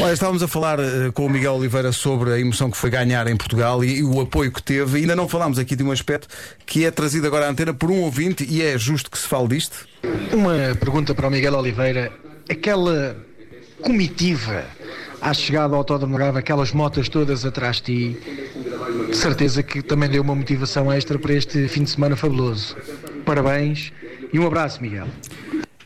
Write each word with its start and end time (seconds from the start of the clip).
Olha, 0.00 0.12
estávamos 0.12 0.44
a 0.44 0.48
falar 0.48 0.78
uh, 0.78 1.12
com 1.12 1.26
o 1.26 1.28
Miguel 1.28 1.54
Oliveira 1.54 1.90
sobre 1.90 2.30
a 2.30 2.38
emoção 2.38 2.70
que 2.70 2.76
foi 2.76 2.88
ganhar 2.88 3.26
em 3.26 3.36
Portugal 3.36 3.82
e, 3.82 3.98
e, 3.98 4.02
o 4.04 4.20
apoio 4.20 4.52
que 4.52 4.62
teve. 4.62 4.98
E 4.98 5.00
ainda 5.00 5.16
não 5.16 5.28
falámos 5.28 5.58
aqui 5.58 5.74
de 5.74 5.82
um 5.82 5.90
aspecto 5.90 6.28
que 6.64 6.84
é 6.84 6.90
trazido 6.92 7.26
agora 7.26 7.46
à 7.46 7.50
antena 7.50 7.74
por 7.74 7.90
um 7.90 8.02
ouvinte 8.02 8.46
e 8.48 8.62
é 8.62 8.78
justo 8.78 9.10
que 9.10 9.18
se 9.18 9.26
fale 9.26 9.48
disto. 9.48 9.88
Uma 10.32 10.76
pergunta 10.78 11.16
para 11.16 11.26
o 11.26 11.30
Miguel 11.30 11.54
Oliveira. 11.54 12.12
Aquela 12.48 13.16
comitiva 13.82 14.64
à 15.20 15.34
chegada 15.34 15.74
ao 15.74 15.78
Autódromo 15.78 16.16
Grave, 16.16 16.38
aquelas 16.38 16.70
motas 16.70 17.08
todas 17.08 17.44
atrás 17.44 17.76
de 17.76 17.82
ti, 17.82 18.16
de 19.10 19.16
certeza 19.16 19.64
que 19.64 19.82
também 19.82 20.08
deu 20.08 20.22
uma 20.22 20.34
motivação 20.34 20.92
extra 20.92 21.18
para 21.18 21.34
este 21.34 21.66
fim 21.66 21.82
de 21.82 21.90
semana 21.90 22.14
fabuloso. 22.14 22.76
Parabéns 23.24 23.92
e 24.32 24.38
um 24.38 24.46
abraço, 24.46 24.80
Miguel. 24.80 25.08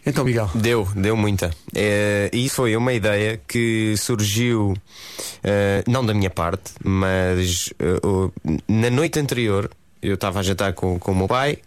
Então, 0.05 0.25
Miguel. 0.25 0.51
Deu, 0.55 0.89
deu 0.97 1.17
muita. 1.17 1.51
É, 1.75 2.29
e 2.33 2.49
foi 2.49 2.77
uma 2.77 2.93
ideia 2.93 3.41
que 3.47 3.95
surgiu, 3.97 4.73
uh, 4.73 5.91
não 5.91 6.05
da 6.05 6.13
minha 6.13 6.31
parte, 6.31 6.73
mas 6.83 7.69
uh, 7.81 8.33
na 8.67 8.91
noite 8.91 9.21
anterior 9.21 9.71
eu 10.03 10.15
estava 10.15 10.41
a 10.41 10.43
jantar 10.43 10.73
com, 10.73 10.99
com 10.99 11.13
o 11.13 11.17
meu 11.17 11.29
pai 11.29 11.59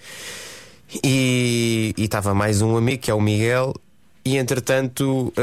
e 1.03 1.93
estava 1.97 2.33
mais 2.33 2.61
um 2.61 2.75
amigo 2.75 3.01
que 3.01 3.09
é 3.09 3.13
o 3.13 3.21
Miguel, 3.21 3.73
e 4.25 4.37
entretanto 4.37 5.33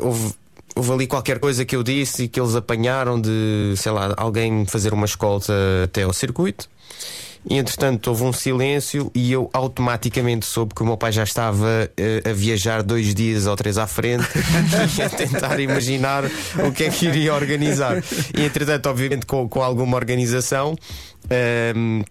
houve 0.00 0.34
houve 0.76 0.92
ali 0.92 1.06
qualquer 1.06 1.40
coisa 1.40 1.64
que 1.64 1.74
eu 1.74 1.82
disse 1.82 2.24
e 2.24 2.28
que 2.28 2.38
eles 2.38 2.54
apanharam 2.54 3.18
de, 3.18 3.72
sei 3.76 3.90
lá, 3.90 4.12
alguém 4.16 4.66
fazer 4.66 4.92
uma 4.92 5.06
escolta 5.06 5.54
até 5.84 6.02
ao 6.02 6.12
circuito. 6.12 6.68
E 7.48 7.58
entretanto 7.58 8.08
houve 8.08 8.24
um 8.24 8.32
silêncio 8.32 9.10
e 9.14 9.32
eu 9.32 9.48
automaticamente 9.52 10.44
soube 10.44 10.74
que 10.74 10.82
o 10.82 10.86
meu 10.86 10.96
pai 10.96 11.12
já 11.12 11.22
estava 11.22 11.66
uh, 11.66 12.28
a 12.28 12.32
viajar 12.32 12.82
dois 12.82 13.14
dias 13.14 13.46
ou 13.46 13.54
três 13.54 13.78
à 13.78 13.86
frente 13.86 14.26
e 14.98 15.02
a 15.02 15.08
tentar 15.08 15.60
imaginar 15.60 16.24
o 16.24 16.72
que 16.72 16.84
é 16.84 16.90
que 16.90 17.06
iria 17.06 17.34
organizar. 17.34 18.02
E 18.36 18.44
entretanto, 18.44 18.88
obviamente, 18.88 19.26
com, 19.26 19.48
com 19.48 19.62
alguma 19.62 19.96
organização. 19.96 20.76
Uh, 21.24 22.04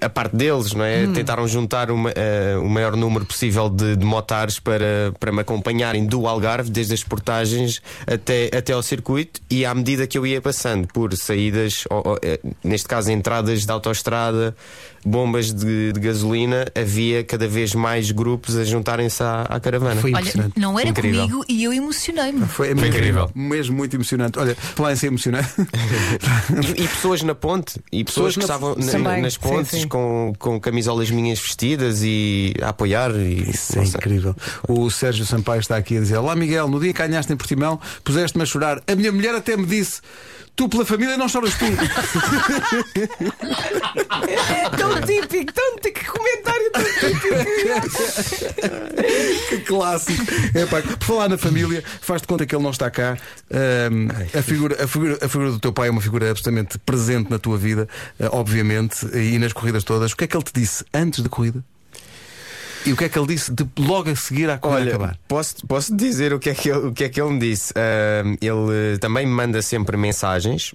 a 0.00 0.08
parte 0.08 0.36
deles, 0.36 0.72
não 0.72 0.84
é? 0.84 1.04
Hum. 1.06 1.12
Tentaram 1.12 1.46
juntar 1.48 1.90
uma, 1.90 2.10
uh, 2.10 2.60
o 2.62 2.68
maior 2.68 2.96
número 2.96 3.24
possível 3.24 3.68
de, 3.68 3.96
de, 3.96 4.04
motares 4.04 4.58
para, 4.58 5.12
para 5.18 5.32
me 5.32 5.40
acompanharem 5.40 6.06
do 6.06 6.26
Algarve, 6.26 6.70
desde 6.70 6.94
as 6.94 7.02
portagens 7.02 7.82
até, 8.06 8.50
até 8.56 8.72
ao 8.72 8.82
circuito, 8.82 9.40
e 9.50 9.64
à 9.64 9.74
medida 9.74 10.06
que 10.06 10.16
eu 10.16 10.26
ia 10.26 10.40
passando 10.40 10.86
por 10.88 11.16
saídas, 11.16 11.84
ou, 11.90 12.02
ou, 12.06 12.18
neste 12.62 12.86
caso 12.86 13.10
entradas 13.10 13.64
de 13.64 13.72
autoestrada, 13.72 14.54
bombas 15.04 15.52
de, 15.52 15.92
de, 15.92 16.00
gasolina, 16.00 16.66
havia 16.74 17.24
cada 17.24 17.48
vez 17.48 17.74
mais 17.74 18.10
grupos 18.10 18.56
a 18.56 18.64
juntarem-se 18.64 19.22
à, 19.22 19.42
à, 19.42 19.60
caravana. 19.60 20.00
Foi 20.00 20.12
Olha, 20.14 20.52
não 20.56 20.78
era 20.78 20.90
incrível. 20.90 21.22
comigo 21.22 21.44
e 21.48 21.64
eu 21.64 21.72
emocionei-me. 21.72 22.46
Foi, 22.46 22.74
Foi 22.74 22.88
incrível. 22.88 23.30
Mesmo 23.34 23.76
muito 23.76 23.96
emocionante. 23.96 24.38
Olha, 24.38 24.54
falar 24.54 24.92
em 24.92 24.96
ser 24.96 25.06
emocionante. 25.06 25.48
e, 26.76 26.82
e, 26.82 26.88
pessoas 26.88 27.22
na 27.22 27.34
ponte, 27.34 27.80
e 27.90 28.04
pessoas, 28.04 28.34
pessoas 28.34 28.34
que 28.34 28.40
estavam 28.40 28.76
na, 28.76 28.92
nas 29.02 29.36
pontes 29.36 29.70
sim, 29.70 29.80
sim. 29.80 29.88
Com, 29.88 30.32
com 30.38 30.60
camisolas 30.60 31.10
minhas 31.10 31.38
vestidas 31.38 32.02
e 32.02 32.54
a 32.62 32.68
apoiar. 32.68 33.10
E, 33.12 33.50
Isso 33.50 33.78
é 33.78 33.84
incrível. 33.84 34.34
O 34.68 34.90
Sérgio 34.90 35.24
Sampaio 35.26 35.60
está 35.60 35.76
aqui 35.76 35.96
a 35.96 36.00
dizer: 36.00 36.16
Olá 36.16 36.34
Miguel, 36.36 36.68
no 36.68 36.80
dia 36.80 36.92
que 36.92 36.98
ganhaste 36.98 37.32
em 37.32 37.36
Portimão, 37.36 37.80
puseste-me 38.04 38.42
a 38.42 38.46
chorar. 38.46 38.82
A 38.86 38.94
minha 38.94 39.12
mulher 39.12 39.34
até 39.34 39.56
me 39.56 39.66
disse. 39.66 40.00
Tu 40.56 40.68
pela 40.68 40.84
família 40.84 41.16
não 41.16 41.28
choras 41.28 41.54
tu. 41.54 41.64
tão 44.76 45.00
típico, 45.00 45.52
tão 45.54 45.76
típico, 45.76 46.00
que 46.00 46.06
comentário 46.06 46.40
típico. 46.40 46.49
Que 49.48 49.58
clássico. 49.60 50.24
É, 50.54 50.66
pá, 50.66 50.82
por 50.82 51.04
falar 51.04 51.28
na 51.28 51.38
família, 51.38 51.82
faz-te 52.00 52.26
conta 52.26 52.46
que 52.46 52.54
ele 52.54 52.62
não 52.62 52.70
está 52.70 52.90
cá. 52.90 53.16
Um, 53.50 54.08
a, 54.38 54.42
figura, 54.42 54.84
a, 54.84 54.86
figura, 54.86 55.18
a 55.20 55.28
figura 55.28 55.50
do 55.50 55.58
teu 55.58 55.72
pai 55.72 55.88
é 55.88 55.90
uma 55.90 56.00
figura 56.00 56.30
absolutamente 56.30 56.78
presente 56.78 57.30
na 57.30 57.38
tua 57.38 57.56
vida, 57.58 57.88
uh, 58.18 58.28
obviamente, 58.32 59.06
e 59.16 59.38
nas 59.38 59.52
corridas 59.52 59.84
todas. 59.84 60.12
O 60.12 60.16
que 60.16 60.24
é 60.24 60.26
que 60.26 60.36
ele 60.36 60.44
te 60.44 60.52
disse 60.52 60.84
antes 60.92 61.20
da 61.20 61.28
corrida? 61.28 61.64
E 62.86 62.92
o 62.92 62.96
que 62.96 63.04
é 63.04 63.08
que 63.08 63.18
ele 63.18 63.26
disse 63.26 63.52
de, 63.52 63.68
logo 63.78 64.08
a 64.08 64.16
seguir 64.16 64.48
à 64.48 64.58
corrida 64.58 64.80
Olha, 64.80 64.88
acabar? 64.90 65.18
Posso, 65.28 65.66
posso 65.66 65.94
dizer 65.94 66.32
o 66.32 66.38
que 66.38 66.48
é 66.48 66.54
que 66.54 66.70
ele, 66.70 66.86
o 66.86 66.92
que 66.92 67.04
é 67.04 67.08
que 67.08 67.20
ele 67.20 67.32
me 67.32 67.38
disse? 67.38 67.72
Uh, 67.72 68.36
ele 68.40 68.98
também 68.98 69.26
me 69.26 69.32
manda 69.32 69.60
sempre 69.60 69.96
mensagens 69.96 70.74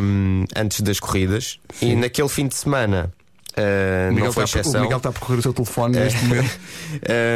um, 0.00 0.44
antes 0.54 0.80
das 0.80 1.00
corridas 1.00 1.58
Sim. 1.74 1.92
e 1.92 1.96
naquele 1.96 2.28
fim 2.28 2.46
de 2.46 2.54
semana 2.54 3.12
Uh, 3.60 4.12
não 4.12 4.32
foi 4.32 4.44
está, 4.44 4.60
exceção. 4.60 4.80
O 4.80 4.84
Miguel 4.84 4.96
está 4.98 5.08
a 5.08 5.12
percorrer 5.12 5.38
o 5.38 5.42
seu 5.42 5.52
telefone 5.52 5.98
neste 5.98 6.24
momento. 6.24 6.60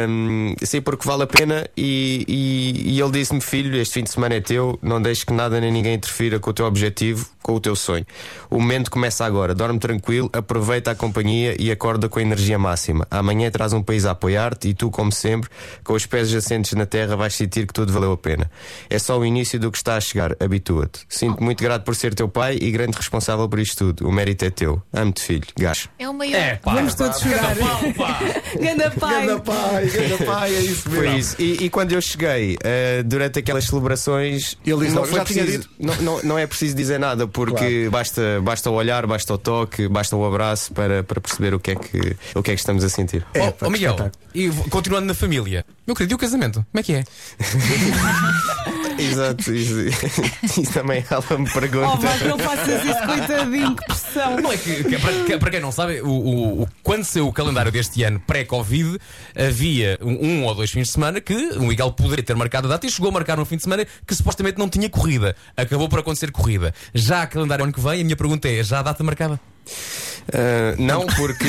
um, 0.09 0.55
sim, 0.63 0.81
porque 0.81 1.07
vale 1.07 1.23
a 1.23 1.27
pena. 1.27 1.67
E, 1.77 2.25
e, 2.27 2.93
e 2.95 3.01
ele 3.01 3.11
disse-me: 3.11 3.41
Filho, 3.41 3.75
este 3.77 3.93
fim 3.93 4.03
de 4.03 4.09
semana 4.09 4.35
é 4.35 4.41
teu, 4.41 4.79
não 4.81 5.01
deixes 5.01 5.23
que 5.23 5.33
nada 5.33 5.59
nem 5.59 5.71
ninguém 5.71 5.93
interfira 5.93 6.39
com 6.39 6.49
o 6.49 6.53
teu 6.53 6.65
objetivo, 6.65 7.27
com 7.45 7.53
o 7.53 7.59
teu 7.59 7.75
sonho. 7.75 8.03
O 8.49 8.59
momento 8.59 8.89
começa 8.89 9.23
agora. 9.23 9.53
Dorme 9.53 9.77
tranquilo, 9.77 10.27
aproveita 10.33 10.89
a 10.89 10.95
companhia 10.95 11.55
e 11.59 11.69
acorda 11.69 12.09
com 12.09 12.17
a 12.17 12.21
energia 12.23 12.57
máxima. 12.57 13.05
Amanhã 13.11 13.51
traz 13.51 13.71
um 13.71 13.83
país 13.83 14.03
a 14.07 14.11
apoiar-te 14.11 14.69
e 14.69 14.73
tu, 14.73 14.89
como 14.89 15.11
sempre, 15.11 15.47
com 15.83 15.93
os 15.93 16.07
pés 16.07 16.27
jacentes 16.27 16.73
na 16.73 16.87
terra, 16.87 17.15
vais 17.15 17.35
sentir 17.35 17.67
que 17.67 17.73
tudo 17.73 17.93
valeu 17.93 18.11
a 18.11 18.17
pena. 18.17 18.49
É 18.89 18.97
só 18.97 19.19
o 19.19 19.23
início 19.23 19.59
do 19.59 19.71
que 19.71 19.77
está 19.77 19.95
a 19.95 20.01
chegar. 20.01 20.35
Habitua-te. 20.39 21.05
Sinto 21.07 21.43
muito 21.43 21.63
grato 21.63 21.83
por 21.83 21.95
ser 21.95 22.15
teu 22.15 22.27
pai 22.27 22.57
e 22.59 22.71
grande 22.71 22.97
responsável 22.97 23.47
por 23.47 23.59
isto 23.59 23.93
tudo. 23.93 24.09
O 24.09 24.11
mérito 24.11 24.43
é 24.43 24.49
teu. 24.49 24.81
Amo-te, 24.91 25.21
filho. 25.21 25.45
Gacho. 25.55 25.87
É 25.99 26.09
o 26.09 26.13
maior. 26.15 26.35
É, 26.35 26.55
pá, 26.55 26.73
Vamos 26.73 26.95
todos 26.95 27.19
chorar. 27.19 27.55
Ganda 28.59 28.89
pai. 28.89 29.27
Ganda 29.27 29.39
pai, 29.41 29.85
ganda 29.85 30.25
pai, 30.25 30.55
é 30.55 30.59
isso 30.61 30.89
mesmo. 30.89 31.03
Foi 31.03 31.19
isso. 31.19 31.35
E, 31.37 31.65
e 31.65 31.69
quando 31.69 31.91
eu 31.91 32.01
cheguei, 32.01 32.55
uh, 32.55 33.03
durante 33.03 33.37
aquelas 33.37 33.65
celebrações, 33.65 34.57
ele 34.65 34.85
disse, 34.85 34.95
não, 34.95 35.05
foi 35.05 35.21
preciso, 35.21 35.69
não, 35.77 35.95
não, 35.97 36.23
não, 36.23 36.37
é 36.39 36.47
preciso 36.47 36.75
dizer 36.75 36.99
nada, 36.99 37.27
porque 37.35 37.89
claro. 37.89 37.91
basta, 37.91 38.41
basta 38.41 38.69
o 38.69 38.73
olhar, 38.73 39.05
basta 39.05 39.33
o 39.33 39.37
toque, 39.37 39.89
basta 39.89 40.15
o 40.15 40.25
abraço 40.25 40.71
para, 40.71 41.03
para 41.03 41.19
perceber 41.19 41.53
o 41.53 41.59
que, 41.59 41.71
é 41.71 41.75
que, 41.75 42.15
o 42.33 42.41
que 42.41 42.51
é 42.51 42.53
que 42.53 42.59
estamos 42.59 42.81
a 42.83 42.89
sentir. 42.89 43.25
É, 43.33 43.49
oh, 43.49 43.53
oh 43.65 43.69
Miguel, 43.69 44.09
e 44.33 44.49
continuando 44.69 45.05
na 45.05 45.13
família, 45.13 45.65
meu 45.85 45.93
querido, 45.93 46.13
e 46.13 46.15
o 46.15 46.17
casamento? 46.17 46.65
Como 46.71 46.79
é 46.79 46.83
que 46.83 46.93
é? 46.93 47.03
Exato, 48.97 49.53
isso, 49.53 49.79
isso 50.43 50.73
também 50.73 51.03
ela 51.09 51.39
me 51.39 51.49
pergunta. 51.51 51.87
Oh, 51.93 52.01
mas 52.01 52.21
não 52.21 52.37
faças 52.37 52.83
isso, 52.83 53.05
coitadinho, 53.05 53.75
que 53.75 53.85
pressão. 53.85 54.37
Não 54.37 54.51
é 54.51 54.57
que, 54.57 54.83
que, 54.83 54.95
é 54.95 54.99
para, 54.99 55.13
que, 55.23 55.37
para, 55.37 55.51
quem 55.51 55.59
não 55.59 55.71
sabe, 55.71 56.01
o, 56.01 56.07
o, 56.07 56.61
o, 56.63 56.67
quando 56.83 57.03
saiu 57.03 57.27
o 57.27 57.33
calendário 57.33 57.71
deste 57.71 58.03
ano 58.03 58.19
pré-Covid, 58.19 58.97
havia 59.35 59.97
um, 60.01 60.25
um, 60.25 60.45
ou 60.45 60.55
dois 60.55 60.71
fins 60.71 60.87
de 60.87 60.93
semana 60.93 61.19
que 61.19 61.33
o 61.33 61.63
Miguel 61.63 61.91
poderia 61.91 62.23
ter 62.23 62.35
marcado 62.35 62.67
a 62.67 62.71
data 62.71 62.85
e 62.85 62.89
chegou 62.89 63.09
a 63.09 63.13
marcar 63.13 63.39
um 63.39 63.45
fim 63.45 63.57
de 63.57 63.63
semana 63.63 63.85
que 64.05 64.15
supostamente 64.15 64.57
não 64.57 64.69
tinha 64.69 64.89
corrida. 64.89 65.35
Acabou 65.55 65.89
por 65.89 65.99
acontecer 65.99 66.31
corrida. 66.31 66.73
Já 66.93 67.23
a 67.23 67.27
calendário 67.27 67.63
ano 67.63 67.73
que 67.73 67.79
vem, 67.79 68.01
a 68.01 68.03
minha 68.03 68.15
pergunta 68.15 68.47
é: 68.47 68.63
já 68.63 68.79
a 68.79 68.83
data 68.83 69.03
marcada? 69.03 69.39
Uh, 70.27 70.81
não, 70.81 71.05
porque 71.05 71.45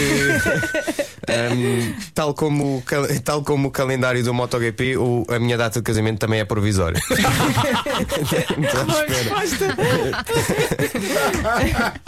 um, 1.29 1.95
tal, 2.15 2.35
como, 2.35 2.83
tal 3.25 3.43
como 3.43 3.69
o 3.69 3.71
calendário 3.71 4.23
do 4.23 4.33
MotoGP, 4.33 4.97
o, 4.97 5.27
a 5.29 5.39
minha 5.39 5.57
data 5.57 5.81
de 5.81 5.85
casamento 5.85 6.19
também 6.19 6.41
é 6.41 6.45
provisória. 6.45 7.01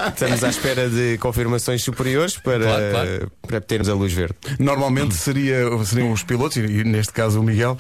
Estamos 0.09 0.45
à 0.45 0.49
espera 0.49 0.89
de 0.89 1.19
confirmações 1.19 1.83
superiores 1.83 2.37
para, 2.37 2.65
claro, 2.65 2.91
claro. 2.91 3.33
para 3.47 3.61
termos 3.61 3.89
a 3.89 3.95
luz 3.95 4.12
verde. 4.12 4.34
Normalmente 4.59 5.15
seria, 5.15 5.67
seriam 5.85 6.12
os 6.12 6.23
pilotos, 6.23 6.56
e 6.56 6.85
neste 6.85 7.12
caso 7.12 7.41
o 7.41 7.43
Miguel, 7.43 7.77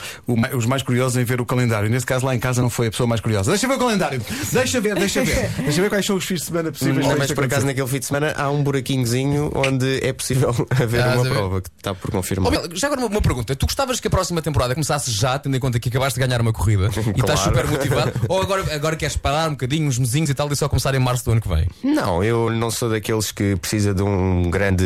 os 0.56 0.66
mais 0.66 0.82
curiosos 0.82 1.16
em 1.16 1.24
ver 1.24 1.40
o 1.40 1.46
calendário. 1.46 1.88
Neste 1.88 2.06
caso, 2.06 2.26
lá 2.26 2.34
em 2.34 2.38
casa 2.38 2.62
não 2.62 2.70
foi 2.70 2.88
a 2.88 2.90
pessoa 2.90 3.06
mais 3.06 3.20
curiosa. 3.20 3.50
Deixa 3.50 3.66
ver 3.66 3.74
o 3.74 3.78
calendário, 3.78 4.20
deixa 4.52 4.80
ver, 4.80 4.94
deixa 4.94 5.24
ver, 5.24 5.50
deixa 5.58 5.82
ver 5.82 5.88
quais 5.88 6.04
são 6.04 6.16
os 6.16 6.24
fins 6.24 6.40
de 6.40 6.46
semana 6.46 6.72
possíveis. 6.72 7.06
Não, 7.06 7.16
mas 7.16 7.32
por 7.32 7.44
acaso, 7.44 7.66
naquele 7.66 7.86
fim 7.86 7.98
de 7.98 8.06
semana 8.06 8.34
há 8.36 8.50
um 8.50 8.62
buraquinhozinho 8.62 9.50
onde 9.54 10.04
é 10.04 10.12
possível 10.12 10.50
haver 10.70 11.02
ah, 11.02 11.14
uma 11.14 11.27
prova 11.28 11.60
que 11.60 11.70
está 11.76 11.94
por 11.94 12.10
confirmar. 12.10 12.52
Oh, 12.52 12.74
já 12.74 12.86
agora 12.86 13.02
uma, 13.02 13.10
uma, 13.10 13.22
pergunta: 13.22 13.54
tu 13.54 13.66
gostavas 13.66 14.00
que 14.00 14.06
a 14.06 14.10
próxima 14.10 14.42
temporada 14.42 14.74
começasse 14.74 15.10
já, 15.10 15.38
tendo 15.38 15.56
em 15.56 15.60
conta 15.60 15.78
que 15.78 15.88
acabaste 15.88 16.18
de 16.18 16.26
ganhar 16.26 16.40
uma 16.40 16.52
corrida 16.52 16.88
claro. 16.88 17.12
e 17.16 17.20
estás 17.20 17.40
super 17.40 17.66
motivado? 17.66 18.12
ou 18.28 18.42
agora, 18.42 18.74
agora 18.74 18.96
queres 18.96 19.16
parar 19.16 19.48
um 19.48 19.52
bocadinho, 19.52 19.86
uns 19.86 19.98
mesinhos 19.98 20.30
e 20.30 20.34
tal, 20.34 20.50
e 20.52 20.56
só 20.56 20.68
começar 20.68 20.94
em 20.94 20.98
março 20.98 21.24
do 21.24 21.32
ano 21.32 21.40
que 21.40 21.48
vem? 21.48 21.68
Não, 21.82 22.22
eu 22.22 22.50
não 22.50 22.70
sou 22.70 22.90
daqueles 22.90 23.32
que 23.32 23.56
precisa 23.56 23.94
de 23.94 24.02
um 24.02 24.50
grande, 24.50 24.84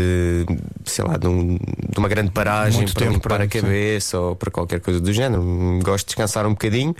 sei 0.84 1.04
lá, 1.04 1.16
de, 1.16 1.26
um, 1.26 1.56
de 1.56 1.98
uma 1.98 2.08
grande 2.08 2.30
paragem 2.30 2.82
Muito 2.82 2.94
para 2.94 3.06
limpar 3.06 3.40
a 3.40 3.48
cabeça 3.48 4.10
sim. 4.10 4.16
ou 4.16 4.36
para 4.36 4.50
qualquer 4.50 4.80
coisa 4.80 5.00
do 5.00 5.12
género. 5.12 5.42
Gosto 5.82 6.06
de 6.06 6.08
descansar 6.08 6.46
um 6.46 6.50
bocadinho 6.50 6.94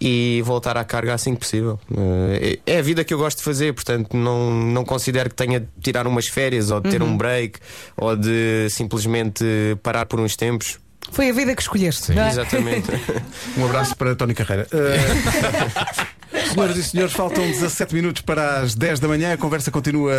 e 0.00 0.42
voltar 0.44 0.76
à 0.76 0.84
carga 0.84 1.14
assim 1.14 1.34
que 1.34 1.40
possível. 1.40 1.78
Eh, 1.96 2.58
é 2.66 2.78
a 2.78 2.82
vida 2.82 3.04
que 3.04 3.12
eu 3.12 3.18
gosto 3.18 3.38
de 3.38 3.44
fazer, 3.44 3.74
portanto, 3.74 4.16
não, 4.16 4.50
não 4.50 4.84
considero 4.84 5.28
que 5.28 5.36
tenha 5.36 5.60
de 5.60 5.68
tirar 5.80 6.06
umas 6.06 6.26
férias 6.26 6.70
ou 6.70 6.80
de 6.80 6.90
ter 6.90 7.02
uhum. 7.02 7.10
um 7.10 7.16
break 7.16 7.58
ou 7.96 8.16
de 8.16 8.66
simplesmente 8.80 9.44
parar 9.82 10.06
por 10.06 10.18
uns 10.20 10.36
tempos. 10.36 10.78
Foi 11.12 11.28
a 11.28 11.32
vida 11.32 11.54
que 11.54 11.62
escolheste. 11.62 12.06
Sim, 12.06 12.18
é? 12.18 12.28
Exatamente. 12.28 12.90
um 13.58 13.64
abraço 13.66 13.96
para 13.96 14.14
Tony 14.14 14.34
Carreira. 14.34 14.66
Uh... 14.72 16.06
Senhoras 16.52 16.76
e 16.76 16.82
senhores, 16.82 17.12
faltam 17.12 17.44
17 17.46 17.94
minutos 17.94 18.22
para 18.22 18.60
as 18.60 18.74
10 18.74 18.98
da 19.00 19.08
manhã. 19.08 19.32
A 19.32 19.36
conversa 19.36 19.70
continua 19.70 20.12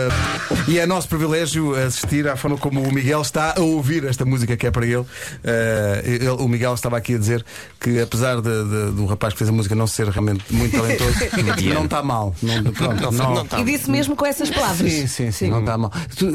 e 0.68 0.80
é 0.80 0.86
nosso 0.86 1.07
privilégio 1.07 1.75
assistir 1.75 2.28
à 2.28 2.36
forma 2.36 2.57
como 2.57 2.81
o 2.81 2.92
Miguel 2.94 3.22
está 3.22 3.54
a 3.57 3.62
ouvir 3.62 4.06
esta 4.06 4.24
música 4.25 4.56
que 4.56 4.66
é 4.68 4.72
para 4.72 4.86
ele. 4.86 5.06
Eh, 5.44 6.01
ele- 6.06 6.30
o 6.30 6.48
Miguel 6.48 6.74
estava 6.74 6.98
aqui 6.98 7.16
a 7.16 7.18
dizer 7.18 7.44
que, 7.80 8.00
apesar 8.00 8.36
de- 8.42 8.42
de- 8.63 8.92
do 8.92 9.06
rapaz 9.06 9.33
que 9.33 9.39
fez 9.39 9.50
a 9.50 9.54
música 9.54 9.75
não 9.75 9.88
ser 9.88 10.07
realmente 10.07 10.44
muito 10.51 10.75
talentoso, 10.78 11.12
não 11.74 11.86
está 11.86 12.01
mal. 12.04 12.36
Não, 12.42 12.63
pronto, 12.72 13.01
Não, 13.01 13.12
não- 13.12 13.36
não 13.36 13.45
tá. 13.45 13.60
E 13.60 13.63
disse 13.63 13.89
mesmo 13.89 14.16
com 14.16 14.25
essas 14.25 14.50
palavras. 14.50 14.92
Sim, 14.92 15.07
sim, 15.07 15.31
sim, 15.31 15.50
não 15.50 15.60
está 15.60 15.78
mal. 15.78 15.92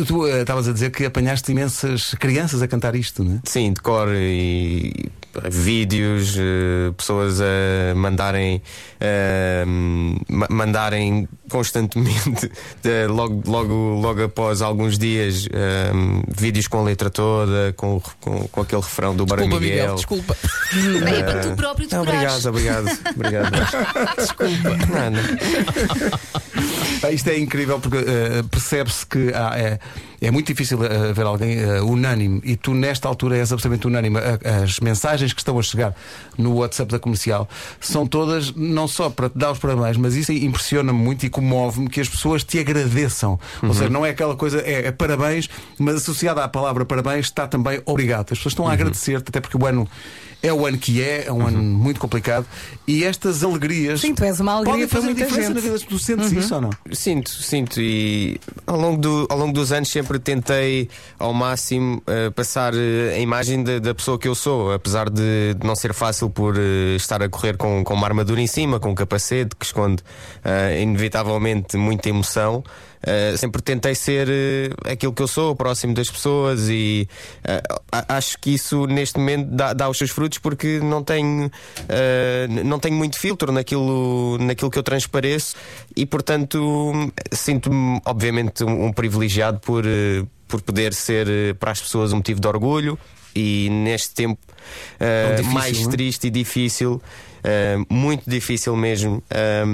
Tu 0.06 0.26
eh, 0.26 0.40
estavas 0.42 0.68
a 0.68 0.72
dizer 0.72 0.90
que 0.90 1.04
apanhaste 1.04 1.50
imensas 1.52 2.14
crianças 2.14 2.60
a 2.62 2.68
cantar 2.68 2.94
isto, 2.94 3.24
não 3.24 3.36
é? 3.36 3.38
Sim, 3.44 3.72
de 3.72 3.80
cor 3.80 4.08
e 4.12 4.92
vídeos, 5.50 6.36
eh, 6.38 6.92
pessoas 6.96 7.40
a 7.40 7.94
mandarem 7.94 8.62
eh, 9.00 9.64
ma- 10.28 10.46
mandarem 10.50 11.28
constantemente 11.50 12.50
logo, 13.08 13.42
logo, 13.46 13.74
logo 14.00 14.22
após 14.24 14.62
alguns 14.62 14.98
dias 14.98 15.48
eh, 15.52 15.90
vídeos 16.36 16.66
com 16.68 16.80
a 16.80 16.82
letra 16.82 17.10
toda, 17.10 17.72
com, 17.76 18.00
com, 18.20 18.48
com 18.48 18.60
aquele 18.60 18.82
refrão 18.82 19.14
do 19.14 19.24
Desculpa, 19.24 19.46
Miguel. 19.60 19.60
Miguel, 19.60 19.94
desculpa. 19.96 20.36
É 21.06 21.22
para 21.22 21.40
tu 21.40 21.50
próprio 21.56 21.88
Não, 21.92 22.04
decorares. 22.04 22.46
obrigado, 22.46 22.86
obrigado, 23.16 23.50
obrigado. 23.50 24.16
Desculpa. 24.16 24.70
Não, 24.86 25.10
não. 25.10 26.45
Ah, 27.02 27.10
Isto 27.12 27.28
é 27.28 27.38
incrível 27.38 27.78
porque 27.78 27.98
eh, 27.98 28.42
percebe-se 28.50 29.06
que 29.06 29.32
há- 29.34 29.56
é, 29.58 29.78
é 30.20 30.30
muito 30.30 30.46
difícil 30.46 30.82
eh, 30.84 31.10
haver 31.10 31.24
alguém 31.26 31.58
eh, 31.58 31.80
unânime 31.82 32.40
e 32.44 32.56
tu, 32.56 32.72
nesta 32.74 33.06
altura, 33.06 33.36
és 33.36 33.52
absolutamente 33.52 33.86
unânime. 33.86 34.16
As 34.62 34.80
mensagens 34.80 35.32
que 35.32 35.40
estão 35.40 35.58
a 35.58 35.62
chegar 35.62 35.94
no 36.38 36.54
WhatsApp 36.54 36.90
da 36.90 36.98
comercial 36.98 37.48
são 37.80 38.06
todas 38.06 38.52
não 38.54 38.88
só 38.88 39.10
para 39.10 39.28
te 39.28 39.38
dar 39.38 39.52
os 39.52 39.58
parabéns, 39.58 39.96
mas 39.96 40.14
isso 40.14 40.32
impressiona-me 40.32 40.98
muito 40.98 41.26
e 41.26 41.28
comove-me 41.30 41.88
que 41.88 42.00
as 42.00 42.08
pessoas 42.08 42.42
te 42.42 42.58
agradeçam. 42.58 43.38
Ou 43.62 43.74
seja, 43.74 43.90
não 43.90 44.04
é 44.04 44.10
aquela 44.10 44.34
coisa, 44.34 44.60
é, 44.60 44.86
é 44.86 44.92
parabéns, 44.92 45.48
mas 45.78 45.96
associada 45.96 46.42
à 46.42 46.48
palavra 46.48 46.84
parabéns 46.84 47.26
está 47.26 47.46
também 47.46 47.80
obrigado. 47.84 48.32
As 48.32 48.38
pessoas 48.38 48.52
estão 48.52 48.66
a 48.66 48.72
agradecer-te, 48.72 49.28
até 49.28 49.40
porque 49.40 49.56
o 49.56 49.66
ano. 49.66 49.88
É 50.42 50.52
o 50.52 50.66
ano 50.66 50.78
que 50.78 51.02
é, 51.02 51.26
é 51.26 51.32
um 51.32 51.46
ano 51.46 51.60
muito 51.62 51.98
complicado 51.98 52.46
e 52.86 53.04
estas 53.04 53.42
alegrias 53.42 54.00
Sim, 54.00 54.14
tu 54.14 54.22
és 54.22 54.38
uma 54.38 54.52
alegria 54.52 54.74
podem 54.74 54.88
para 54.88 55.00
fazer 55.00 55.06
muita 55.06 55.24
diferença 55.24 55.48
gente. 55.48 55.54
na 55.54 55.72
vida. 55.72 55.86
Tu 55.88 55.98
sentes 55.98 56.32
isso 56.32 56.54
ou 56.54 56.60
não? 56.60 56.70
Sinto, 56.92 57.30
sinto 57.30 57.80
e 57.80 58.40
ao 58.66 58.78
longo, 58.78 59.00
do, 59.00 59.26
ao 59.28 59.38
longo 59.38 59.52
dos 59.52 59.72
anos 59.72 59.88
sempre 59.88 60.18
tentei 60.18 60.88
ao 61.18 61.32
máximo 61.32 62.02
eh, 62.06 62.30
passar 62.30 62.74
eh, 62.74 63.14
a 63.14 63.18
imagem 63.18 63.64
da, 63.64 63.78
da 63.78 63.94
pessoa 63.94 64.18
que 64.18 64.28
eu 64.28 64.34
sou, 64.34 64.72
apesar 64.72 65.10
de, 65.10 65.54
de 65.54 65.66
não 65.66 65.74
ser 65.74 65.92
fácil 65.92 66.30
por 66.30 66.56
eh, 66.56 66.96
estar 66.96 67.22
a 67.22 67.28
correr 67.28 67.56
com, 67.56 67.82
com 67.82 67.94
uma 67.94 68.06
armadura 68.06 68.40
em 68.40 68.46
cima, 68.46 68.78
com 68.78 68.90
um 68.90 68.94
capacete 68.94 69.56
que 69.56 69.64
esconde 69.64 70.02
eh, 70.44 70.80
inevitavelmente 70.82 71.76
muita 71.76 72.08
emoção. 72.08 72.62
Eh, 73.02 73.34
sempre 73.36 73.62
tentei 73.62 73.94
ser 73.94 74.28
eh, 74.28 74.92
aquilo 74.92 75.12
que 75.12 75.22
eu 75.22 75.28
sou, 75.28 75.54
próximo 75.54 75.94
das 75.94 76.10
pessoas, 76.10 76.68
e 76.68 77.08
eh, 77.44 77.62
acho 78.08 78.38
que 78.38 78.54
isso 78.54 78.86
neste 78.86 79.18
momento 79.18 79.48
dá, 79.50 79.72
dá 79.72 79.88
os 79.88 79.98
seus 79.98 80.10
frutos 80.10 80.38
porque 80.38 80.80
não 80.80 81.02
tenho, 81.02 81.50
não 82.64 82.78
tenho 82.78 82.94
muito 82.94 83.18
filtro 83.18 83.52
naquilo, 83.52 84.38
naquilo 84.38 84.70
que 84.70 84.78
eu 84.78 84.82
transpareço 84.82 85.54
e, 85.94 86.04
portanto, 86.04 86.92
sinto-me, 87.32 88.00
obviamente, 88.04 88.64
um, 88.64 88.86
um 88.86 88.92
privilegiado 88.92 89.58
por, 89.60 89.84
por 90.48 90.60
poder 90.62 90.92
ser 90.94 91.54
para 91.56 91.70
as 91.70 91.80
pessoas 91.80 92.12
um 92.12 92.16
motivo 92.16 92.40
de 92.40 92.48
orgulho 92.48 92.98
e 93.36 93.68
neste 93.70 94.14
tempo 94.14 94.40
eh, 94.98 95.34
difícil, 95.36 95.52
mais 95.54 95.86
é? 95.86 95.90
triste 95.90 96.26
e 96.26 96.30
difícil. 96.30 97.02
Muito 97.88 98.22
difícil 98.28 98.74
mesmo 98.76 99.22
eh, 99.30 99.64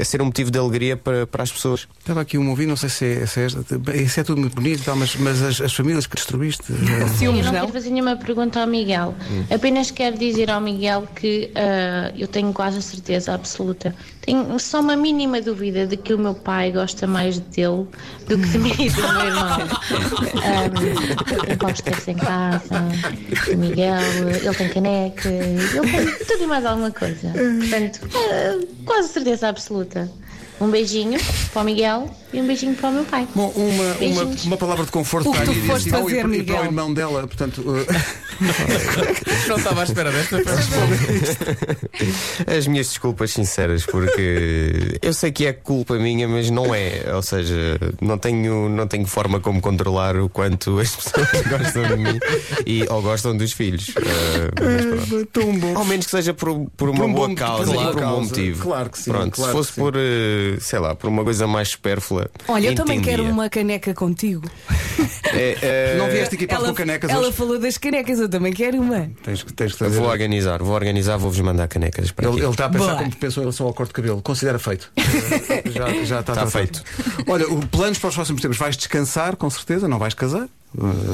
a 0.00 0.04
ser 0.04 0.20
um 0.22 0.26
motivo 0.26 0.50
de 0.50 0.58
alegria 0.58 0.96
para, 0.96 1.26
para 1.26 1.42
as 1.42 1.50
pessoas. 1.52 1.86
Estava 1.98 2.20
aqui 2.20 2.36
um 2.38 2.48
ouvir, 2.50 2.66
não 2.66 2.76
sei 2.76 2.88
se 2.88 3.04
é, 3.04 3.26
se 3.26 3.40
é 3.40 3.44
esta. 3.46 3.64
Isso 3.94 4.20
é 4.20 4.24
tudo 4.24 4.40
muito 4.40 4.54
bonito, 4.54 4.82
tal, 4.84 4.96
mas, 4.96 5.16
mas 5.16 5.42
as, 5.42 5.60
as 5.60 5.74
famílias 5.74 6.06
que 6.06 6.16
destruíste. 6.16 6.64
eh, 6.72 7.02
Eu 7.02 7.08
Ciúmes, 7.08 7.46
não 7.46 7.52
não? 7.52 7.60
quero 7.60 7.72
fazer 7.72 7.90
nenhuma 7.90 8.16
pergunta 8.16 8.60
ao 8.60 8.66
Miguel. 8.66 9.14
Apenas 9.52 9.90
quero 9.90 10.18
dizer 10.18 10.50
ao 10.50 10.60
Miguel 10.60 11.06
que 11.14 11.50
ah, 11.54 12.12
eu 12.16 12.28
tenho 12.28 12.52
quase 12.52 12.78
a 12.78 12.82
certeza 12.82 13.34
absoluta. 13.34 13.94
Tenho 14.20 14.58
só 14.58 14.80
uma 14.80 14.96
mínima 14.96 15.40
dúvida 15.40 15.86
de 15.86 15.96
que 15.96 16.12
o 16.12 16.18
meu 16.18 16.34
pai 16.34 16.72
gosta 16.72 17.06
mais 17.06 17.38
dele 17.38 17.86
do 18.26 18.36
que 18.36 18.48
de 18.48 18.58
mim 18.58 18.74
e 18.76 18.90
do 18.90 19.00
meu 19.02 19.26
irmão. 19.26 19.58
Um, 20.34 21.46
eu 21.50 21.56
gosto 21.56 21.84
de 21.84 22.10
em 22.10 22.16
casa, 22.16 22.88
o 23.52 23.56
Miguel, 23.56 24.00
ele 24.42 24.54
tem 24.54 24.68
caneca, 24.68 25.28
ele 25.28 25.90
tem 25.90 26.26
tudo 26.26 26.42
e 26.42 26.46
mais 26.46 26.64
alguma 26.66 26.90
coisa. 26.90 27.05
Portanto, 27.58 28.00
ah, 28.14 28.66
quase 28.84 29.08
certeza 29.08 29.48
absoluta. 29.48 30.10
Um 30.60 30.70
beijinho 30.70 31.18
para 31.52 31.62
o 31.62 31.64
Miguel 31.64 32.10
e 32.36 32.42
um 32.42 32.46
beijinho 32.46 32.74
para 32.74 32.88
o 32.90 32.92
meu 32.92 33.04
pai. 33.04 33.26
Bom, 33.34 33.48
uma, 33.56 33.94
uma, 34.24 34.36
uma 34.44 34.56
palavra 34.56 34.84
de 34.84 34.90
conforto 34.90 35.28
O 35.30 35.32
para 35.32 35.42
a 35.42 35.46
fazer, 35.46 35.88
e, 35.88 35.90
para- 35.90 36.36
e 36.36 36.42
para 36.42 36.60
o 36.60 36.64
irmão 36.64 36.92
dela. 36.94 37.26
Portanto, 37.26 37.64
eh, 37.76 38.26
Não 39.48 39.56
estava 39.56 39.80
à 39.80 39.84
espera 39.84 40.10
desta. 40.12 40.36
As 42.56 42.66
minhas 42.66 42.88
desculpas 42.88 43.30
sinceras, 43.32 43.84
porque 43.84 44.98
eu 45.00 45.12
sei 45.14 45.32
que 45.32 45.46
é 45.46 45.52
culpa 45.52 45.94
minha, 45.98 46.28
mas 46.28 46.50
não 46.50 46.74
é. 46.74 47.02
Ou 47.14 47.22
seja, 47.22 47.78
não 48.00 48.18
tenho, 48.18 48.68
não 48.68 48.86
tenho 48.86 49.06
forma 49.06 49.40
como 49.40 49.60
controlar 49.60 50.16
o 50.16 50.28
quanto 50.28 50.78
as 50.78 50.94
pessoas 50.94 51.28
gostam 51.48 51.82
de 51.88 51.96
mim 51.96 52.18
e, 52.66 52.84
ou 52.88 53.00
gostam 53.02 53.36
dos 53.36 53.52
filhos. 53.52 53.86
Tão 55.32 55.56
bom. 55.58 55.76
Ao 55.76 55.84
menos 55.84 56.06
que 56.06 56.10
seja 56.10 56.34
por, 56.34 56.66
por 56.76 56.88
uma 56.90 57.00
Por 57.00 57.06
um 57.08 57.12
boa 57.14 57.28
bom- 57.28 57.34
causa 57.34 57.72
e 57.74 57.92
por 57.92 58.02
um 58.02 58.08
bom 58.08 58.20
motivo. 58.22 58.62
Claro 58.62 58.90
que 58.90 58.98
sim, 58.98 59.10
Pronto, 59.10 59.30
claro 59.36 59.50
se 59.52 59.56
fosse 59.56 59.72
por, 59.72 59.94
eh, 59.96 60.56
sei 60.60 60.78
lá, 60.78 60.94
por 60.94 61.08
uma 61.08 61.24
coisa 61.24 61.46
mais 61.46 61.68
supérflua. 61.68 62.25
Olha, 62.48 62.68
eu 62.68 62.74
também 62.74 63.00
quero 63.00 63.24
uma 63.24 63.48
caneca 63.48 63.92
contigo. 63.94 64.48
É, 65.34 65.58
eh, 65.60 65.94
Não 65.98 66.08
vieste 66.08 66.34
equipado 66.36 66.60
Ela, 66.62 66.68
com 66.70 66.74
canecas 66.74 67.10
ela 67.10 67.28
hoje? 67.28 67.32
falou 67.36 67.58
das 67.58 67.76
canecas, 67.76 68.18
eu 68.18 68.28
também 68.28 68.52
quero 68.52 68.80
uma. 68.80 69.10
Tens, 69.22 69.42
que- 69.42 69.52
tens 69.52 69.74
que. 69.74 69.84
Vou 69.84 70.06
organizar, 70.08 70.62
vou 70.62 70.74
organizar, 70.74 71.16
vou-vos 71.18 71.38
mandar 71.40 71.68
canecas 71.68 72.10
para 72.10 72.26
Ele, 72.26 72.36
aqui. 72.36 72.44
ele 72.44 72.50
está 72.50 72.66
a 72.66 72.68
pensar 72.70 72.84
Boa. 72.86 72.96
como 72.98 73.16
pensou 73.16 73.42
em 73.42 73.44
relação 73.44 73.66
ao 73.66 73.74
corte 73.74 73.90
de 73.90 73.94
cabelo. 73.94 74.22
Considera 74.22 74.58
feito. 74.58 74.90
já, 75.72 76.04
já 76.04 76.20
está, 76.20 76.32
Está 76.32 76.46
feito. 76.46 76.82
Olha, 77.28 77.46
o 77.48 77.66
planos 77.66 77.98
para 77.98 78.08
os 78.08 78.14
próximos 78.14 78.40
tempos. 78.40 78.56
Vais 78.56 78.76
descansar, 78.76 79.36
com 79.36 79.50
certeza, 79.50 79.86
não 79.86 79.98
vais 79.98 80.14
casar. 80.14 80.48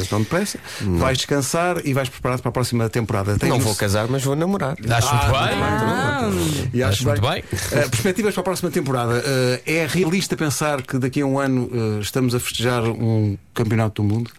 Tão 0.09 0.21
depressa. 0.21 0.59
Vais 0.81 1.19
descansar 1.19 1.81
e 1.85 1.93
vais 1.95 2.09
preparar-te 2.09 2.43
para 2.43 2.49
a 2.49 2.53
próxima 2.53 2.89
temporada. 2.89 3.39
Tens 3.39 3.49
Não 3.49 3.61
vou 3.61 3.75
casar, 3.77 4.09
mas 4.09 4.23
vou 4.25 4.35
namorar. 4.35 4.77
Acho 4.91 5.15
muito 5.15 5.27
bem. 5.27 5.63
Ah, 5.63 6.31
E 6.73 6.83
acho 6.83 6.93
Acho 6.93 7.05
muito 7.09 7.21
bem. 7.23 7.45
Eh, 7.73 7.89
perspectivas 7.89 8.35
para 8.35 8.41
a 8.41 8.45
próxima 8.45 8.71
temporada. 8.71 9.23
Eh, 9.25 9.63
é 9.83 9.87
realista 9.87 10.37
pensar 10.37 10.83
que 10.83 10.99
daqui 10.99 11.21
a 11.21 11.27
um 11.27 11.39
ano 11.39 11.71
eh, 11.73 12.01
estamos 12.01 12.35
a 12.35 12.41
festejar 12.41 12.83
um 12.85 13.37
campeonato 13.55 14.03
do 14.03 14.09
mundo? 14.09 14.31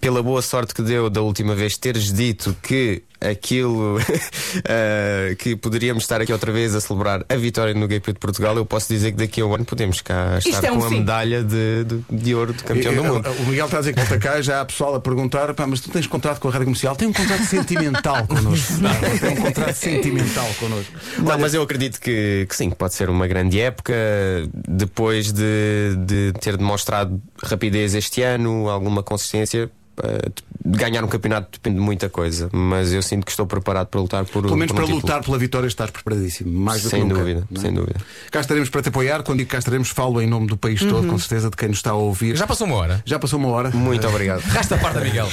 pela 0.00 0.22
boa 0.22 0.40
sorte 0.40 0.72
que 0.72 0.82
deu 0.82 1.10
da 1.10 1.20
última 1.20 1.52
vez 1.54 1.76
teres 1.76 2.12
dito 2.12 2.56
que 2.62 3.02
aquilo 3.20 3.98
eh, 4.64 5.36
que 5.38 5.56
poderíamos 5.56 6.04
estar 6.04 6.20
aqui 6.20 6.32
outra 6.32 6.50
vez 6.52 6.74
a 6.74 6.80
celebrar 6.80 7.24
a 7.28 7.36
vitória 7.36 7.74
no 7.74 7.88
GP 7.88 8.12
de 8.14 8.18
Portugal, 8.18 8.56
eu 8.56 8.64
posso 8.64 8.88
dizer 8.92 9.12
que 9.12 9.18
daqui 9.18 9.40
a 9.40 9.46
um 9.46 9.54
ano 9.54 9.64
podemos 9.64 10.00
cá 10.00 10.38
estar 10.38 10.64
é 10.66 10.72
um 10.72 10.78
com 10.80 10.86
a 10.86 10.88
sim. 10.88 10.98
medalha 11.00 11.42
de, 11.42 11.84
de, 11.84 12.04
de 12.10 12.34
ouro 12.34 12.52
de 12.52 12.64
campeão 12.64 12.94
do 12.94 13.00
Eh, 13.04 13.08
mundo. 13.08 13.30
O 13.40 13.46
Miguel 13.46 13.66
está 13.66 13.78
a 13.78 13.80
dizer 13.80 13.92
que 13.94 14.00
volta 14.00 14.18
cá 14.18 14.38
e 14.38 14.42
já 14.42 14.60
há 14.60 14.64
pessoal 14.64 14.94
a 14.94 15.00
perguntar: 15.00 15.52
pá, 15.54 15.66
mas 15.66 15.80
tu 15.80 15.90
tens 15.90 16.06
contrato 16.06 16.40
com 16.40 16.48
a 16.48 16.50
rádio 16.50 16.66
comercial? 16.66 16.96
Tem 16.96 17.08
um 17.08 17.12
contrato 17.12 17.44
sentimental 17.44 18.26
connosco. 18.26 18.72
Tem 19.20 19.30
um 19.30 19.36
contrato 19.36 19.74
sentimental 19.74 20.48
connosco. 20.58 20.92
Não, 21.18 21.38
mas 21.38 21.54
eu 21.54 21.62
acredito 21.62 22.00
que, 22.00 22.46
que 22.48 22.56
sim, 22.56 22.70
que 22.70 22.76
pode 22.76 22.94
ser 22.94 23.08
uma 23.10 23.26
grande 23.26 23.60
época. 23.60 23.92
Depois 24.68 25.32
de, 25.32 25.94
de 26.06 26.32
ter 26.40 26.56
demonstrado 26.56 27.20
rapidez 27.42 27.94
este 27.94 28.22
ano, 28.22 28.68
alguma 28.68 29.02
consistência. 29.02 29.70
eh, 30.02 30.28
ganhar 30.64 31.02
um 31.04 31.08
campeonato 31.08 31.48
depende 31.52 31.76
de 31.78 31.82
muita 31.82 32.08
coisa, 32.08 32.48
mas 32.52 32.92
eu 32.92 33.02
sinto 33.02 33.24
que 33.24 33.30
estou 33.30 33.46
preparado 33.46 33.86
para 33.88 34.00
lutar 34.00 34.24
por 34.24 34.42
Pelo 34.42 34.56
menos 34.56 34.72
por 34.72 34.74
um 34.74 34.76
para 34.76 34.86
título. 34.86 35.00
lutar 35.00 35.24
pela 35.24 35.38
vitória 35.38 35.66
estás 35.66 35.90
preparadíssimo. 35.90 36.50
Mais 36.60 36.82
do 36.82 36.90
Sem 36.90 37.00
que 37.02 37.06
nunca, 37.08 37.20
dúvida, 37.20 37.48
é? 37.54 37.58
sem 37.58 37.72
dúvida. 37.72 38.00
Cá 38.30 38.40
estaremos 38.40 38.68
para 38.68 38.82
te 38.82 38.88
apoiar. 38.90 39.22
Quando 39.22 39.38
digo 39.38 39.50
cá 39.50 39.58
estaremos, 39.58 39.88
falo 39.90 40.20
em 40.20 40.26
nome 40.26 40.46
do 40.46 40.56
país 40.56 40.80
todo, 40.80 41.06
com 41.08 41.18
certeza, 41.18 41.50
de 41.50 41.56
quem 41.56 41.68
nos 41.68 41.78
está 41.78 41.90
a 41.90 41.94
ouvir. 41.94 42.36
Já 42.36 42.46
passou 42.46 42.66
uma 42.66 42.76
hora. 42.76 43.02
Já 43.04 43.18
passou 43.18 43.38
uma 43.38 43.48
hora. 43.48 43.70
Muito 43.70 44.06
obrigado. 44.06 44.40
Resta 44.50 44.74
a 44.74 44.78
parte, 44.78 45.00
Miguel. 45.04 45.28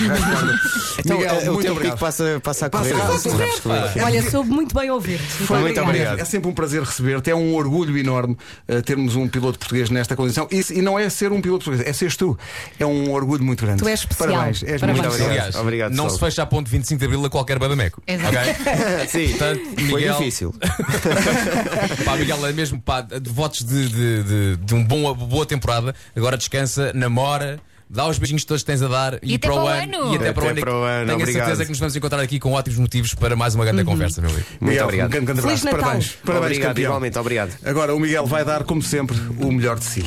Então, 1.00 1.18
Miguel, 1.18 1.34
o 1.34 1.46
muito 1.46 1.62
tempo 1.62 1.72
obrigado. 1.74 1.94
que 1.96 2.00
passa, 2.00 2.42
passa 2.44 2.66
a 2.66 2.70
correr. 2.70 2.94
Passa 2.94 3.30
como 3.30 3.74
é. 3.76 4.04
olha, 4.04 4.30
soube 4.30 4.50
muito 4.50 4.74
bem 4.74 4.90
ouvir-te. 4.90 5.24
Foi 5.24 5.60
muito 5.60 5.80
obrigado. 5.82 6.20
É 6.20 6.26
sempre 6.26 6.50
um 6.50 6.54
prazer 6.54 6.82
receber-te, 6.84 7.30
é 7.30 7.36
um 7.36 7.54
orgulho 7.54 7.98
enorme 7.98 8.38
eh, 8.68 8.82
termos 8.82 9.16
um 9.16 9.28
piloto 9.28 9.60
português 9.60 9.90
nesta 9.90 10.16
condição. 10.16 10.48
E, 10.52 10.64
e 10.74 10.82
não 10.82 10.98
é 10.98 11.10
ser 11.10 11.32
um 11.32 11.42
piloto 11.42 11.66
português, 11.66 11.88
é 11.88 11.94
seres 11.94 12.16
tu. 12.16 12.38
É 12.80 12.86
um 12.86 13.12
orgulho 13.12 13.44
muito 13.44 13.66
grande. 13.66 13.82
Tu 13.82 13.88
és 13.88 14.00
especial. 14.00 14.30
Parabéns, 14.30 14.64
és 14.64 14.80
Parabéns. 14.82 15.17
Obrigado. 15.22 15.38
Aliás, 15.46 15.56
Obrigado, 15.56 15.94
não 15.94 16.10
se 16.10 16.20
fecha 16.20 16.44
a 16.44 16.46
ponte 16.46 16.70
25 16.70 17.00
de 17.00 17.06
Abril 17.06 17.26
a 17.26 17.30
qualquer 17.30 17.60
badameco. 17.60 18.02
Exato. 18.08 18.36
Ok? 18.38 19.08
Sim, 19.08 19.30
Portanto, 19.30 19.62
foi 19.76 19.84
Miguel, 19.84 20.18
difícil. 20.18 20.54
pá, 22.06 22.16
Miguel, 22.16 22.46
é 22.46 22.54
mesmo 22.54 22.82
pá, 22.82 23.02
de 23.02 23.30
votos 23.30 23.64
de, 23.66 23.90
de, 23.90 24.24
de, 24.24 24.58
de 24.58 24.74
uma 24.74 24.84
boa, 24.84 25.14
boa 25.14 25.46
temporada. 25.46 25.94
Agora 26.16 26.38
descansa, 26.38 26.92
namora, 26.94 27.60
dá 27.90 28.08
os 28.08 28.18
beijinhos 28.18 28.44
que 28.44 28.48
todos 28.48 28.64
tens 28.64 28.82
a 28.82 28.88
dar 28.88 29.20
e, 29.24 29.36
até 29.36 29.48
para 29.48 29.56
o 29.56 29.68
ano. 29.68 29.98
ano. 29.98 30.14
E 30.14 30.16
até, 30.18 30.34
para 30.34 30.44
o 30.44 30.48
Até 30.48 30.52
ano. 30.52 30.62
para 30.62 30.74
o 30.76 30.84
ano, 30.84 31.06
Tenho 31.06 31.12
a 31.12 31.22
obrigado. 31.22 31.46
certeza 31.46 31.64
que 31.66 31.70
nos 31.72 31.80
vamos 31.80 31.96
encontrar 31.96 32.20
aqui 32.22 32.40
com 32.40 32.52
ótimos 32.54 32.80
motivos 32.80 33.14
para 33.14 33.36
mais 33.36 33.56
uma 33.56 33.66
grande 33.66 33.84
conversa, 33.84 34.22
meu 34.22 34.30
amigo. 34.30 34.46
Muito 34.60 34.66
Miguel, 34.70 34.84
obrigado. 34.86 35.08
Um 35.08 35.10
grande, 35.12 35.26
grande 35.26 35.42
Feliz 35.42 35.60
abraço. 35.62 35.66
Natal. 35.78 35.82
Parabéns. 35.90 36.12
Parabéns, 36.24 36.46
obrigado, 36.46 36.70
campeão. 36.70 36.84
igualmente, 36.90 37.20
obrigado. 37.20 37.52
Agora 37.66 37.96
o 37.96 38.00
Miguel 38.00 38.26
vai 38.26 38.44
dar, 38.46 38.64
como 38.64 38.82
sempre, 38.82 39.18
o 39.40 39.52
melhor 39.52 39.78
de 39.80 39.86
si. 39.86 40.04